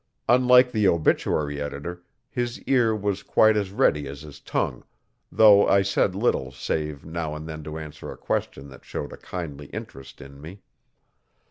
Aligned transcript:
Unlike 0.27 0.71
the 0.71 0.87
obituary 0.87 1.61
editor 1.61 2.01
his 2.27 2.59
ear 2.63 2.95
was 2.95 3.21
quite 3.21 3.55
as 3.55 3.69
ready 3.69 4.07
as 4.07 4.21
his 4.23 4.39
tongue, 4.39 4.83
though 5.31 5.67
I 5.67 5.83
said 5.83 6.15
little 6.15 6.51
save 6.51 7.05
now 7.05 7.35
and 7.35 7.47
then 7.47 7.63
to 7.65 7.77
answer 7.77 8.11
a 8.11 8.17
question 8.17 8.67
that 8.69 8.83
showed 8.83 9.13
a 9.13 9.17
kindly 9.17 9.67
interest 9.67 10.19
in 10.19 10.41
me. 10.41 10.63